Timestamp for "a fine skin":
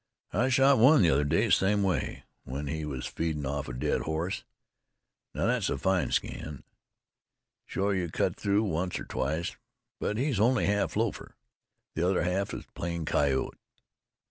5.69-6.63